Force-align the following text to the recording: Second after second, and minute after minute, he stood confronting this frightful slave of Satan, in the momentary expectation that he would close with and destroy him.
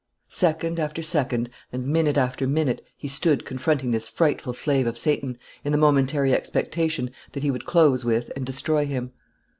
Second 0.29 0.79
after 0.79 1.03
second, 1.03 1.47
and 1.71 1.85
minute 1.85 2.17
after 2.17 2.47
minute, 2.47 2.83
he 2.97 3.07
stood 3.07 3.45
confronting 3.45 3.91
this 3.91 4.07
frightful 4.07 4.51
slave 4.51 4.87
of 4.87 4.97
Satan, 4.97 5.37
in 5.63 5.71
the 5.71 5.77
momentary 5.77 6.33
expectation 6.33 7.11
that 7.33 7.43
he 7.43 7.51
would 7.51 7.65
close 7.65 8.03
with 8.03 8.31
and 8.35 8.43
destroy 8.43 8.87
him. 8.87 9.11